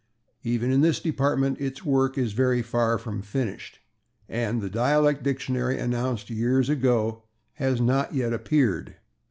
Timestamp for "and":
4.27-4.59